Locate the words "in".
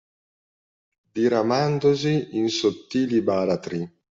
2.35-2.49